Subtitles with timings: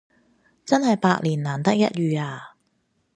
[0.65, 2.55] 真係百年難得一遇呀